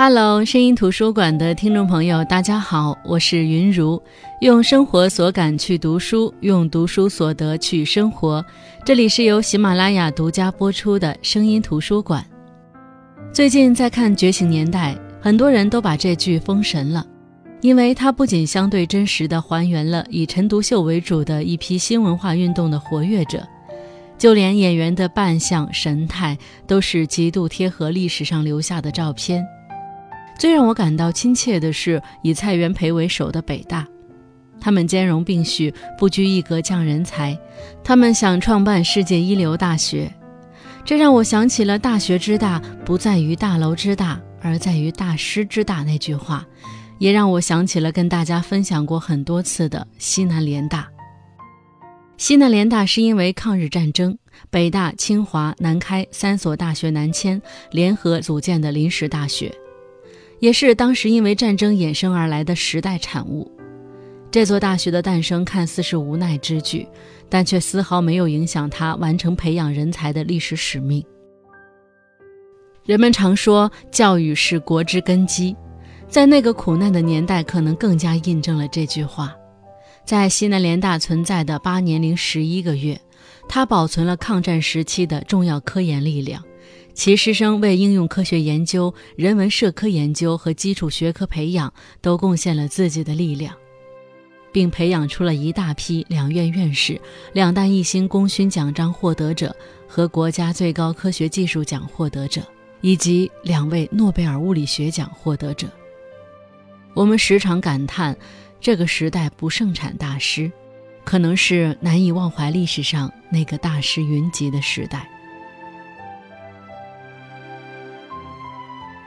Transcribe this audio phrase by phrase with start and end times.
[0.00, 4.00] Hello，声音图书馆的听众朋友，大家好，我是云如，
[4.40, 8.44] 用生活所感去读书，用读书所得去生活。
[8.84, 12.24] 这里是由喜马拉雅独家播出的声音图书馆。
[13.32, 17.04] 最近在看《觉醒年代》，很多人都把这剧封神了，
[17.60, 23.44] 因为它不仅相对真实的还原了以陈独秀为主的一批新文化运动的活跃者，
[24.16, 26.38] 就连演员的扮相、神态
[26.68, 29.44] 都是极度贴合历史上留下的照片。
[30.38, 33.84] 最让我感到亲切的是以蔡元培为首的北大，
[34.60, 37.36] 他们兼容并蓄，不拘一格降人才。
[37.82, 40.08] 他们想创办世界一流大学，
[40.84, 46.46] 这让我想起了“大学之大，不在于大楼之大，而在于大师之大”那句话，
[46.98, 50.88] 也让我想起了跟大家分享过很多次的西南联大。
[52.16, 54.16] 西南联大是因为抗日战争，
[54.50, 59.52] 北大、清华、南开三所大学南迁联合组建的临时大学。
[60.40, 63.50] 也是当时因为战争衍生而来的时代产物。
[64.30, 66.86] 这座大学的诞生看似是无奈之举，
[67.28, 71.02] 但却丝毫没有影响它完成培养人才的历史使命。
[72.84, 75.56] 人们常说教育是国之根基，
[76.08, 79.34] 在那个苦难的年代，可能更加印证了这句话。
[80.04, 82.98] 在西南联大存在的八年零十一个月，
[83.48, 86.42] 它保存了抗战时期的重要科研力量。
[86.98, 93.54] 其师生为应用科学研究、人文社科研究和基础学科培养都贡献了自己的力量，
[94.50, 97.00] 并培养出了一大批两院院士、
[97.32, 99.54] 两弹一星功勋奖章获得者
[99.86, 102.42] 和国家最高科学技术奖获得者，
[102.80, 105.68] 以及两位诺贝尔物理学奖获得者。
[106.94, 108.18] 我们时常感叹，
[108.60, 110.50] 这个时代不盛产大师，
[111.04, 115.08] 可能是难以忘怀历史上那个大师云集的时代。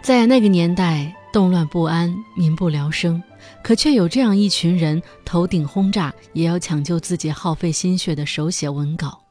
[0.02, 3.22] 在那个年代，动乱不安，民不聊生，
[3.63, 9.22] 可却有这样一群人，头顶轰炸也要抢救自己耗费心血的手写文稿。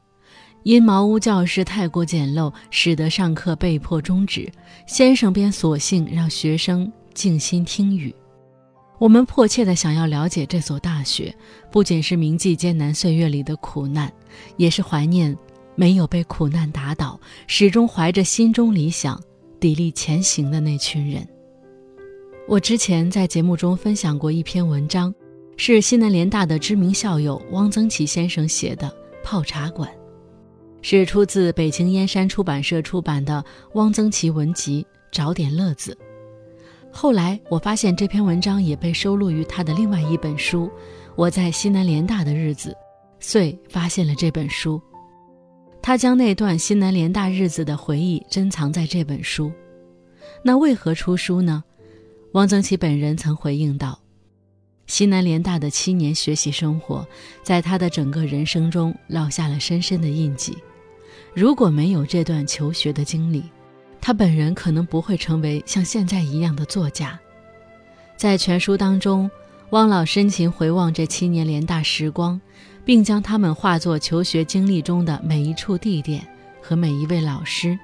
[0.63, 4.49] 因茅屋教室太过简陋，使得上课被迫终止，
[4.87, 8.15] 先生便索性让学生静心听雨。
[8.97, 11.35] 我们迫切地想要了解这所大学，
[11.69, 14.09] 不仅是铭记艰难岁月里的苦难，
[14.55, 15.37] 也是怀念
[15.75, 19.21] 没有被苦难打倒，始终怀着心中理想。
[19.61, 21.25] 砥砺前行的那群人。
[22.47, 25.13] 我之前在节目中分享过一篇文章，
[25.55, 28.87] 是西南联大的知名校友汪曾祺先生写的
[29.23, 29.87] 《泡茶馆》，
[30.81, 33.45] 是出自北京燕山出版社出版的
[33.75, 35.95] 《汪曾祺文集》，找点乐子。
[36.91, 40.65] 后来我发现这篇文章也被收录于他的另外一本书
[41.15, 42.71] 《我在西南联大的日子》，
[43.19, 44.81] 遂发现了这本书。
[45.81, 49.51] 他将那段西南联大日子的回忆珍藏在这本书，
[50.43, 51.63] 那为何出书呢？
[52.33, 53.99] 汪曾祺本人曾回应道
[54.85, 57.05] ：“西南联大的七年学习生活，
[57.43, 60.55] 在他的整个人生中烙下了深深的印记。
[61.33, 63.43] 如果没有这段求学的经历，
[63.99, 67.19] 他本人可能不会成为像现在一样的作家。”
[68.15, 69.29] 在全书当中，
[69.71, 72.39] 汪老深情回望这七年联大时光。
[72.83, 76.25] 并将他们化作求学经历中的每一处地点
[76.61, 77.77] 和每一位老师，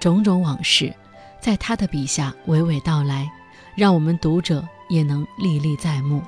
[0.00, 0.92] 种种往事，
[1.40, 3.30] 在他的笔下娓娓道来，
[3.76, 6.20] 让我们读者也能历历在目。《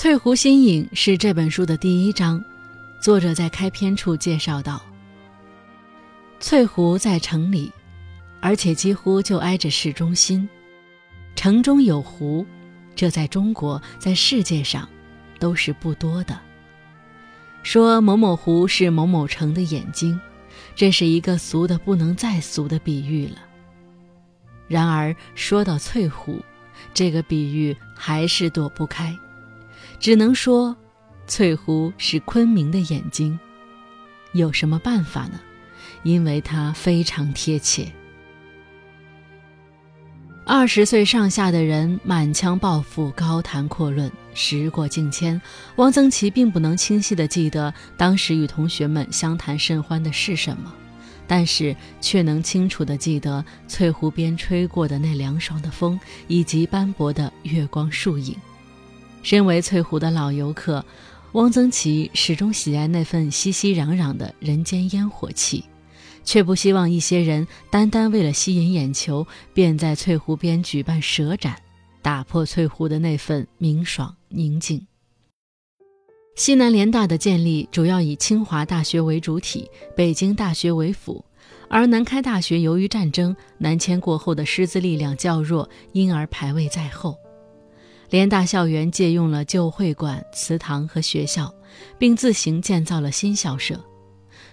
[0.00, 2.42] 翠湖新影》是这本书的第一章，
[3.00, 4.80] 作者在开篇处介绍道
[6.38, 7.72] ：“翠湖在城里，
[8.40, 10.48] 而且几乎就挨着市中心。”
[11.38, 12.44] 城中有湖，
[12.96, 14.88] 这在中国，在世界上，
[15.38, 16.36] 都是不多的。
[17.62, 20.20] 说某某湖是某某城的眼睛，
[20.74, 23.36] 这是一个俗的不能再俗的比喻了。
[24.66, 26.42] 然而说到翠湖，
[26.92, 29.16] 这个比喻还是躲不开，
[30.00, 30.76] 只能说，
[31.28, 33.38] 翠湖是昆明的眼睛。
[34.32, 35.38] 有什么办法呢？
[36.02, 37.92] 因为它非常贴切。
[40.50, 44.10] 二十岁上下的人满腔抱负，高谈阔论。
[44.32, 45.38] 时过境迁，
[45.76, 50.72] 汪曾祺并不能清晰地记得当时与同学们相谈甚欢的是什么，
[51.26, 58.34] 但是却能清楚地记得翠湖边吹过的那凉爽的风，以及斑驳的月光树影。
[59.22, 60.82] 身为翠湖的老游客，
[61.32, 65.62] 汪曾祺始终喜爱那份熙熙攘攘的人间烟火气。
[66.28, 71.56] 却不希望一些人单单为了吸引眼球，便在翠湖边举办蛇展，
[72.02, 74.86] 打破翠湖的那份明爽宁静。
[76.36, 81.24] 西南联大的建立主要以清华大学为主体，北京大学为辅，
[81.70, 87.16] 而南开大学由于战争南迁过后的师资力量较弱，因而排位在后。
[88.10, 91.50] 联大校园借用了旧会馆、祠堂和学校，
[91.98, 93.82] 并自行建造了新校舍。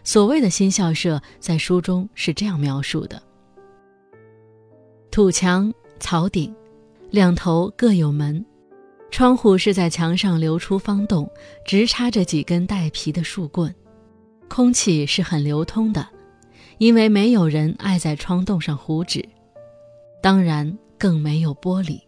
[0.05, 3.21] 所谓的新校舍，在书中是这样描述的：
[5.09, 6.55] 土墙、草顶，
[7.09, 8.45] 两头各有门。
[9.09, 11.27] 窗户是在墙上留出方洞，
[11.65, 13.73] 直插着几根带皮的树棍，
[14.47, 16.07] 空气是很流通的，
[16.77, 19.27] 因为没有人爱在窗洞上糊纸，
[20.21, 21.99] 当然更没有玻璃。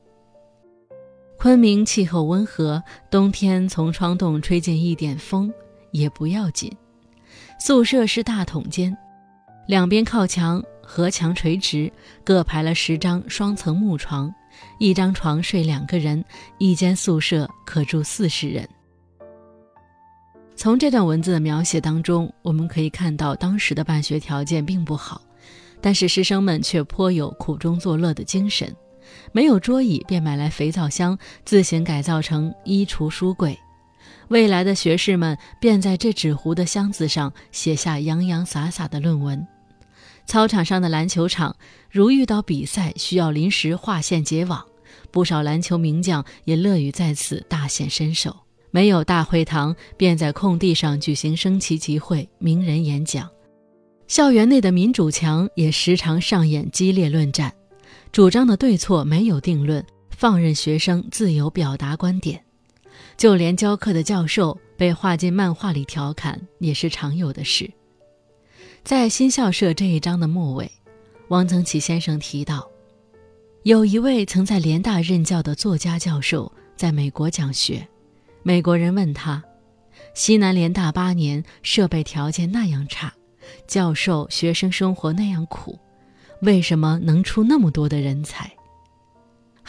[1.39, 5.51] 昆明气候温和，冬天从窗洞吹进一点风
[5.91, 6.71] 也不要紧。
[7.59, 8.95] 宿舍是大筒间，
[9.67, 11.91] 两边靠墙，和墙垂直，
[12.23, 14.33] 各排了十张双层木床。
[14.79, 16.23] 一张床睡两个人，
[16.59, 18.67] 一间宿舍可住四十人。
[20.55, 25.21] 从这段文字的描写当中，我们可以看到当时的办学条件并不好，
[25.81, 28.73] 但是师生们却颇有苦中作乐的精神。
[29.31, 33.57] 没有桌椅，便买来肥皂箱，自行改造成衣橱、书柜。
[34.29, 39.45] 未来的学士们便在这纸糊的箱子上写下洋洋洒洒的论文。
[40.25, 41.55] 操场上的篮球场，
[41.89, 44.65] 如遇到比赛需要临时划线结网，
[45.11, 48.35] 不少篮球名将也乐于在此大显身手。
[48.69, 53.29] 没有大会堂，便在空地上举行升旗集会、名人演讲。
[54.07, 57.53] 校园内的民主墙也时常上演激烈论战，
[58.11, 62.43] 主张的对错没有定论，放任学生自由表达观点。
[63.17, 67.69] 就连教课的教授被画进漫画里调侃，也是常有的事。
[68.83, 70.71] 在新校舍这一章的末尾，
[71.29, 72.69] 汪曾祺先生提到，
[73.63, 77.85] 有一位曾在联大任教的作家教授在美国讲学。
[78.43, 79.43] 美国人问他
[80.13, 83.11] ：“西南联大八年，设备条件那样差，
[83.65, 85.77] 教授学生生活那样苦，
[86.43, 88.49] 为什么能出那么多的人才？”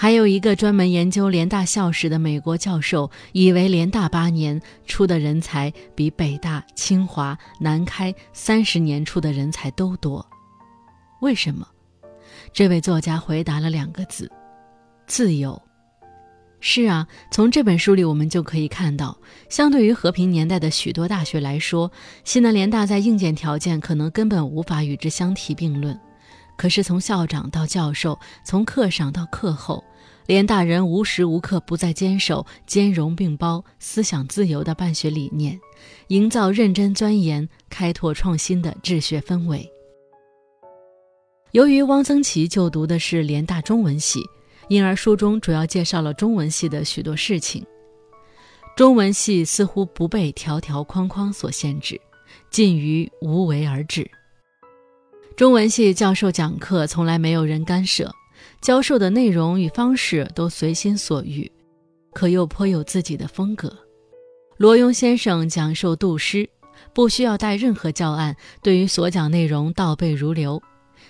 [0.01, 10.25] 还有一个专门研究联大校史的美国教授，以为联大八年出的人才比北大、清华、南开三十年出的人才都多。
[11.21, 11.67] 为什么？
[12.53, 14.31] 这位作家回答了两个字：
[15.09, 15.61] 自由。
[16.61, 19.19] 是啊，从这本书里我们就可以看到，
[19.49, 21.91] 相对于和平年代的许多大学来说，
[22.23, 25.99] 西南联大在硬件条件可能根本无法与之相提并论。
[26.59, 29.83] 可是从校长到教授，从课上到课后，
[30.27, 35.59] 联大人无时无刻不在坚守兼容并包、思想自由的办学理念，
[36.09, 39.71] 营造认真钻研、开拓创新的治学氛围。
[41.53, 44.21] 由于汪曾祺就读的是联大中文系，
[44.69, 47.65] 因而书中主要介绍了中文系的许多事情。
[48.77, 52.01] 中文系似乎不被条条框框所限制，
[52.51, 54.11] 近于无为而治。
[55.39, 58.13] 中文系教授讲课从来没有人干涉，
[58.61, 61.49] 教授的内容与方式都随心所欲，
[62.13, 63.73] 可又颇有自己的风格。
[64.57, 66.51] 罗庸先生讲授杜诗，
[66.93, 70.61] 不需要带任何教案，对于所讲内容倒背如流。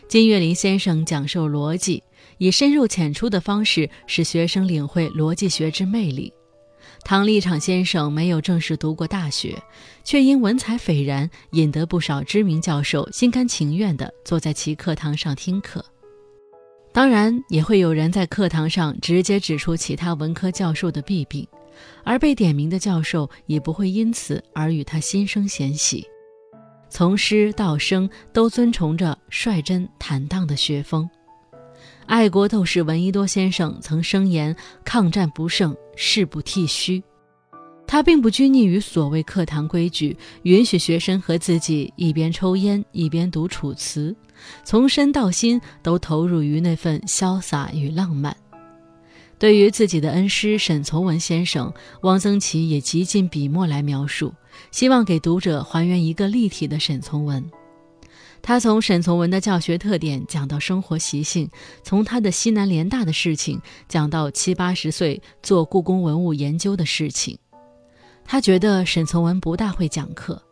[0.08, 2.02] 金岳霖先生讲授逻辑，
[2.36, 6.30] 以深入浅出的方式使学生领会逻辑学之魅力。
[7.08, 9.56] 唐立场先生没有正式读过大学，
[10.04, 15.83] 却因文采斐然，引得不少知名教授心甘情愿地坐在其课堂上听课。
[16.92, 21.49] 当然，也会有人在课堂上直接指出其他文科教授的弊病，
[22.04, 26.06] 而被点名的教授也不会因此而与他心生嫌隙。
[26.90, 31.09] 从师到生，都遵从着率真坦荡的学风。
[32.04, 34.54] 爱国斗士闻一多先生曾声言
[34.85, 37.02] ：“抗战不胜，誓不剃须。”
[37.90, 44.12] 他并不拘泥于所谓课堂规矩，允许学生和自己一边抽烟一边读《楚辞》，
[44.62, 48.37] 从身到心都投入于那份潇洒与浪漫。
[49.38, 54.35] 对于自己的恩师沈从文先生，汪曾祺也极尽笔墨来描述，
[54.71, 57.43] 希望给读者还原一个立体的沈从文。
[58.42, 61.50] 他从沈从文的教学特点讲到生活习性，
[61.83, 67.38] 从他的西南联大的事情讲到七八十岁做故宫文物研究的事情。
[68.25, 70.42] 他觉得沈从文不大会讲课，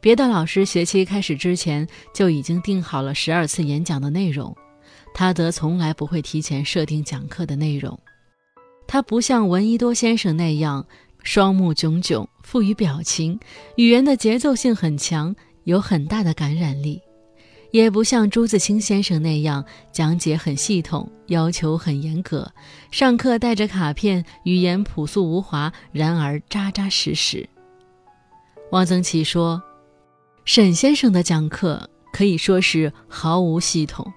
[0.00, 4.56] 别的老师学期开始之前就已经定好了十二次演讲的内容，
[5.14, 7.98] 他则从来不会提前设定讲课的内容。
[8.86, 10.86] 他不像闻一多先生那样
[11.22, 13.38] 双目炯炯，富于表情，
[13.76, 15.34] 语言的节奏性很强，
[15.64, 17.00] 有很大的感染力。
[17.72, 22.52] 也不像朱自清先生那样讲解很系统，要求很严格，
[22.90, 27.48] 上课带着卡片，语言朴素无华，然而扎扎实实。
[28.72, 29.62] 汪曾祺说
[30.44, 34.12] ：“沈先生的讲课可以说是毫无系统，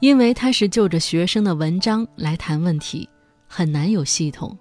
[0.00, 3.08] 因为他是就着学生的文章来谈问题，
[3.48, 4.56] 很难有系统，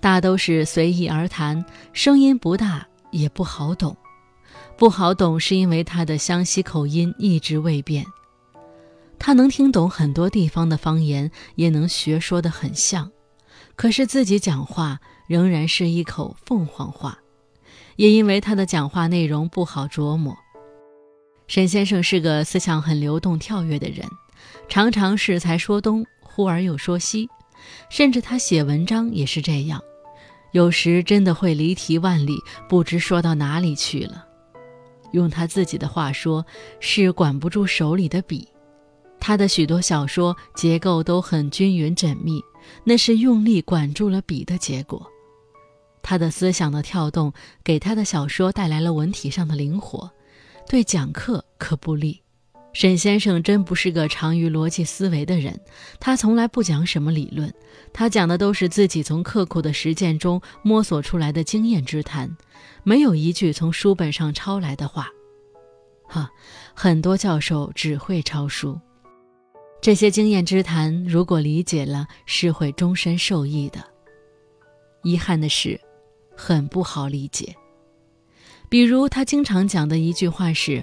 [0.00, 3.96] 大都是随意而谈，声音不大，也不好懂。
[4.80, 8.02] 不好懂是因为他的湘西口音一直未变。
[9.18, 13.10] 他能听懂很多地方的方言，也能学说得很像，
[13.76, 17.18] 可是自己讲话仍然是一口凤凰话。”
[17.96, 20.34] 也因为他的讲话内容不好琢磨，
[21.46, 24.08] 沈先生是个思想很流动跳跃的人，
[24.66, 27.28] 常常是才说东，忽而又说西，
[27.90, 29.82] 甚至他写文章也是这样，
[30.52, 34.28] 有时真的会离题万里，不知说到哪里去了。
[35.12, 36.44] 用他自己的话说，
[36.80, 38.48] 是管不住手里的笔。
[39.18, 42.42] 他的许多小说结构都很均匀缜密，
[42.84, 45.06] 那是用力管住了笔的结果。
[46.02, 50.10] 他的思想的跳动给他的小说带来了文体上的灵活，
[50.66, 52.22] 对讲课可不利。
[52.72, 55.60] 沈先生真不是个长于逻辑思维的人，
[55.98, 57.52] 他从来不讲什么理论，
[57.92, 62.36] 他讲的都是自己从刻苦的实践中摸索出来的经验之谈，
[62.82, 65.08] 没有一句从书本上抄来的话。
[66.04, 66.30] 哈，
[66.74, 68.78] 很多教授只会抄书，
[69.80, 73.84] 这些经验之谈如果理解了，是会终身受益的。
[75.02, 75.80] 遗憾的是。
[76.42, 77.54] 很不好理解，
[78.70, 80.82] 比如他经常讲的一句话是：“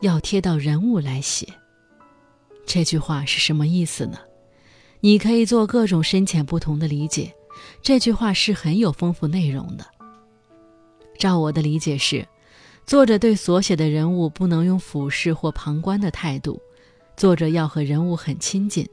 [0.00, 1.46] 要贴到人物来写。”
[2.66, 4.18] 这句话是什么意思呢？
[5.00, 7.34] 你可以做各种深浅不同的理解。
[7.82, 9.84] 这句话是很有丰富内容的。
[11.18, 12.26] 照我的理解是，
[12.86, 16.60] 作者对所写的人物不能用俯视或旁观的态度，
[17.16, 18.88] 作者要和人物很亲近。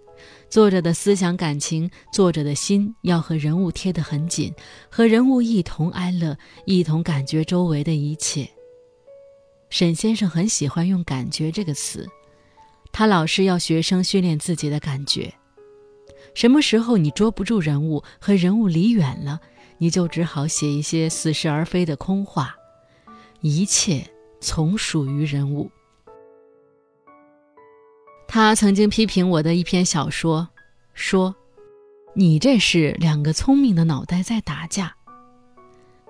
[0.50, 4.52] 作者的思想感情，作者的心要和人物贴得很紧，
[4.90, 8.50] 和人物一同安乐，一同感觉周围的一切。
[9.70, 12.08] 沈先生很喜欢用“感觉”这个词，
[12.92, 15.34] 他老是要学生训练自己的感觉。
[16.34, 19.42] 什么时候你捉不住人物，和人物离远了，
[19.78, 22.56] 你就只好写一些似是而非的空话。
[23.42, 24.08] 一切
[24.40, 25.70] 从属于人物。
[28.28, 30.48] 他曾经批评我的一篇小说，
[30.94, 31.36] 说
[32.14, 34.96] ：“你这是两个聪明的脑袋在打架。”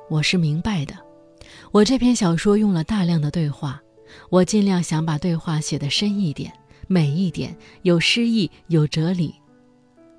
[0.10, 1.07] 我是明白的。
[1.72, 3.82] 我这篇小说用了大量的对话，
[4.30, 6.52] 我尽量想把对话写得深一点、
[6.88, 9.36] 美一点，有诗意、有哲理。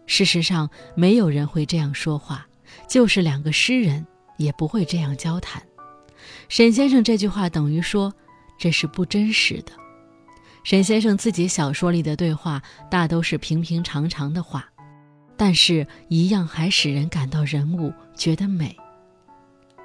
[0.06, 2.46] 事实上，没有人会这样说话，
[2.88, 5.62] 就是两个诗人也不会这样交谈。
[6.48, 8.12] 沈先生这句话等于说，
[8.58, 9.72] 这是不真实的。
[10.64, 14.68] 沈先生自己小说里的对话大都是平平常常的话，
[15.36, 18.76] 但是一样还使人感到人物，觉得美。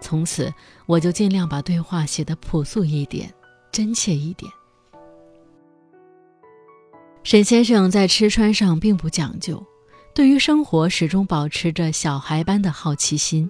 [0.04, 0.54] 从此，
[0.86, 3.34] 我就尽量把对话写得朴素一点，
[3.72, 4.52] 真切一点。
[7.24, 9.66] 沈先生在吃穿上并不讲究，
[10.14, 13.50] 对于生活始终保持着小孩般的好奇心，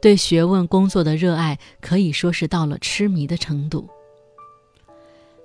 [0.00, 3.88] 对学问工作的热爱可以说是到了痴迷的程度。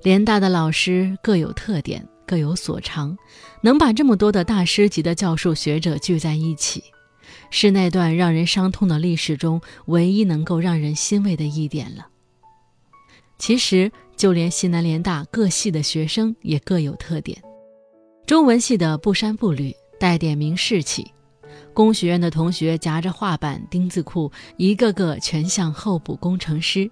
[0.03, 3.17] 联大的老师各有特点，各有所长，
[3.62, 6.83] 能把这么多的大师级的教授学者聚在一起，
[7.50, 12.08] 是那段让人伤痛的历史中唯一能够让人欣慰的一点了。
[13.38, 17.42] 其实，就连西南联大各系的学生也各有特点：
[18.25, 21.04] 中文系的不衫不履，带点名士气；
[21.74, 26.90] 工学院的同学夹着画板、钉子裤，一个个全像候补工程师。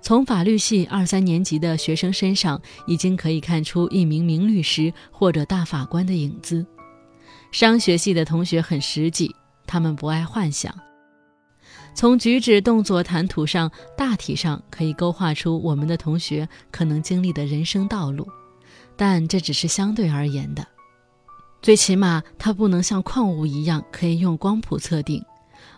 [0.00, 6.66] 从法律系二三年级的学生身上，已经可以看出一名名律师或者大法官的影子。
[7.52, 9.34] 商学系的同学很实际，
[9.68, 10.74] 他们不爱幻想。
[11.94, 18.26] 从举止、动作、谈吐上，大体上可以勾画出我们的同学可能经历的人生道路，
[18.96, 20.66] 但这只是相对而言的。
[21.62, 25.24] 最起码，它不能像矿物一样可以用光谱测定。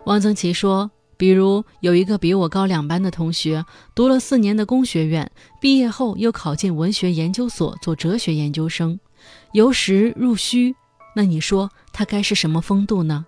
[0.07, 0.91] 汪曾祺说。
[1.21, 3.63] 比如有一个比我高两班的同学，
[3.95, 5.31] 读了四年的工学院，
[5.61, 8.99] 毕业后又考进文学研究所做哲学研究生，
[9.53, 10.75] 由实入虚，
[11.15, 13.27] 那你说他该是什么风度呢？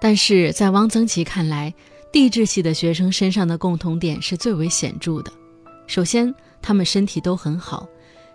[0.00, 1.72] 但是在汪曾祺看来，
[2.12, 5.32] 地质系的学生身上的共同点是最为显著的。
[5.86, 7.88] 首先，他们身体都很好，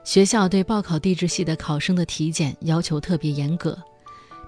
[0.03, 3.77] 学校对报考地质系的考生的体检要求特别严格，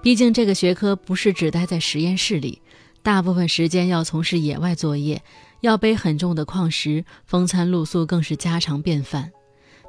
[0.02, 2.60] 毕竟这个学科不是只待在实验室里。
[3.02, 5.22] 大部分时间要从事野外作业，
[5.60, 9.30] 要背很重的矿石，风餐露宿更是家常便饭。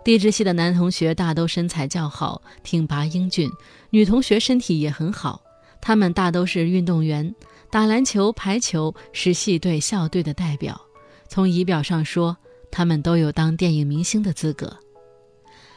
[0.03, 3.49] 地质系的男同学大都身材较好，挺拔英俊；
[3.89, 5.41] 女同学身体也很好，
[5.87, 7.35] 他们大都是运动员，
[7.69, 10.81] 打篮球、排球，是系队、校队的代表，
[11.27, 12.35] 从仪表上说，
[12.71, 14.75] 他们都有当电影明星的资格。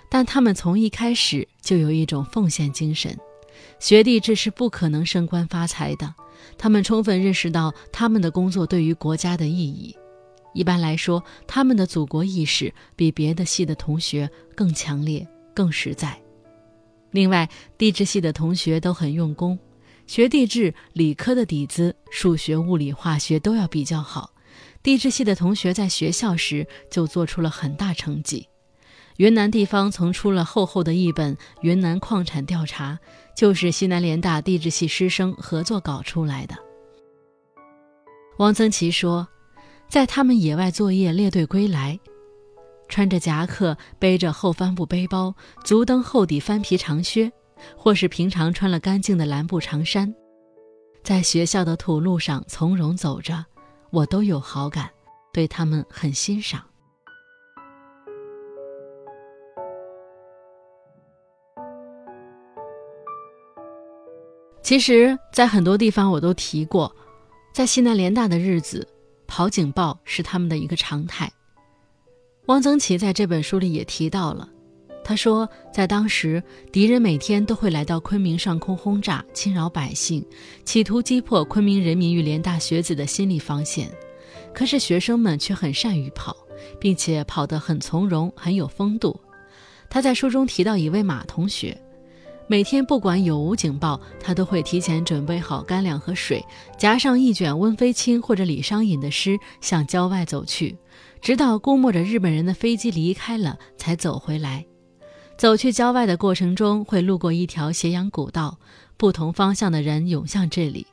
[0.09, 3.15] 但他们从一开始就有一种奉献精神，
[3.79, 6.15] 学弟制是不可能升官发财的。
[6.57, 9.95] 他们充分认识到他们的工作对于国家的意义。
[10.55, 16.19] 一般来说，他们的祖国意识比别的系的同学更强烈、更实在。
[17.11, 17.47] 另外，
[17.77, 19.59] 地质系的同学都很用功，
[20.09, 24.33] 学地质理科的底子，数学、物理、化学都要比较好。
[24.83, 28.49] 地质系的同学在学校时就做出了很大成绩。
[29.19, 32.99] 云南地方曾出了厚厚的一本《云南矿产调查》，
[33.39, 36.57] 就是西南联大地质系师生合作搞出来的。
[38.39, 39.29] 汪曾祺说，
[39.91, 42.01] 在他们野外作业列队归来，
[42.89, 45.35] 穿着夹克，背着厚帆布背包，
[45.65, 47.31] 足蹬厚底翻皮长靴，
[47.77, 50.15] 或是平常穿了干净的蓝布长衫，
[51.03, 53.45] 在学校的土路上从容走着，
[53.91, 54.91] 我都有好感，
[55.33, 56.63] 对他们很欣赏。
[64.61, 66.95] 其实，在很多地方我都提过，
[67.55, 68.87] 在西南联大的日子，
[69.27, 71.33] 跑警报是他们的一个常态。
[72.47, 74.47] 汪曾祺在这本书里也提到了，
[75.09, 80.23] 他说，在当时，敌人每天都会来到昆明上空轰炸，侵扰百姓，
[80.67, 83.91] 企图击破昆明人民与联大学子的心理防线。
[84.53, 86.37] 可是学生们却很善于跑，
[86.79, 89.19] 并且跑得很从容，很有风度。
[89.89, 91.75] 他在书中提到一位马同学。
[92.47, 96.45] 每天不管有无警报，他都会提前准备好干粮和水，
[96.77, 100.77] 夹上一卷温飞卿或者李商隐的诗，向郊外走去，
[101.23, 104.67] 直到估摸着日本人的飞机离开了，才走回来。
[105.39, 108.59] 走去郊外的过程中，会路过一条斜阳古道，
[108.97, 110.85] 不同方向的人涌向这里，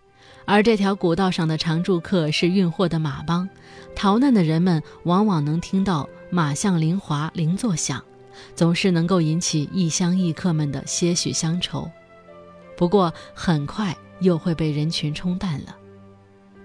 [0.45, 3.49] 而这条古道上的常住客是运货的马帮，
[3.95, 8.01] 逃难的人们往往能听到马象铃滑，铃作响。
[8.53, 11.89] 总是能够引起异乡异客们的些许乡愁，
[12.77, 15.75] 不过很快又会被人群冲淡了。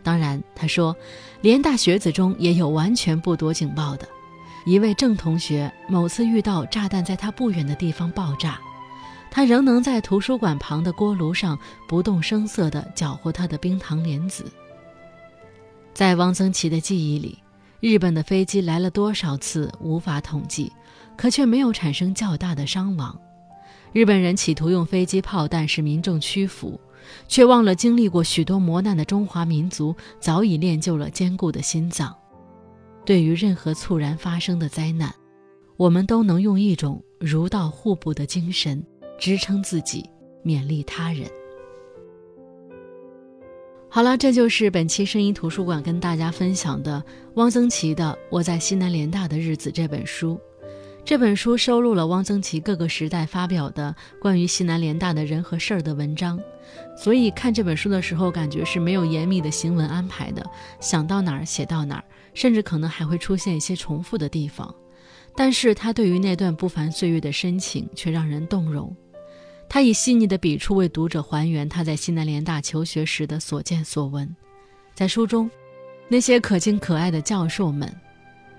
[0.03, 0.95] 当然，他说，
[1.41, 4.07] 联大学子中也有完全不躲警报的。
[4.65, 8.61] 一位郑同学某次遇到炸弹在他不远的地方爆炸，
[9.31, 14.45] 他仍能在图书馆旁的锅炉上不动声色地搅和他的冰糖莲子。
[15.95, 17.39] 在汪曾祺的记忆里，
[17.81, 20.73] 日本的飞机来了多少次无法统计。
[21.17, 23.15] 可却没有产生较大的伤亡。
[23.93, 26.81] 日本人企图用飞机炮弹使民众屈服，
[27.29, 32.17] 却忘了经历过许多磨难的中华民族早已练就了坚固的心脏。
[33.05, 35.15] 对于任何猝然发生的灾难，
[35.77, 38.85] 我们都能用一种如道互补的精神
[39.19, 40.05] 支撑自己，
[40.45, 41.29] 勉励他人。
[43.89, 47.03] 好了，这就是本期声音图书馆跟大家分享的
[47.35, 50.39] 汪曾祺的《我在西南联大的日子》这本书。
[51.03, 56.39] 这本书收录了汪曾祺各个时代发表的关于西南联大的人和事儿的文章，
[56.97, 60.47] 所以看这本书的时候，感觉是没有严密的行文安排的，
[60.79, 62.05] 想到哪儿写到哪儿，
[62.41, 64.75] 甚至可能还会出现一些重复的地方。
[65.37, 68.97] 但是他对于那段不凡岁月的深情却让人动容。
[69.69, 74.35] 他以细腻的笔触为读者还原他在西南联大求学时的所见所闻。
[74.95, 75.51] 在书中，
[76.09, 77.95] 那些可敬可爱的教授们，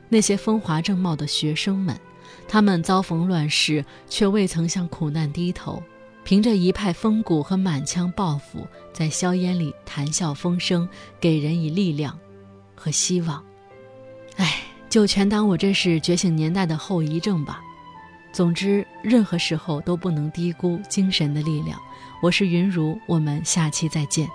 [0.10, 2.00] 那些风华正茂的学生们。
[2.48, 5.82] 他们遭逢乱世，却未曾向苦难低头，
[6.24, 10.88] 凭着一派风骨和满腔抱负，在硝烟里谈笑风生，
[11.20, 12.18] 给人以力量
[12.76, 13.44] 和希望。
[14.38, 17.62] 哎，就全当我这是觉醒年代的后遗症吧。
[18.32, 21.78] 总之，任何时候都不能低估精神的力量。
[22.22, 24.28] 我是云如，我们下期再见。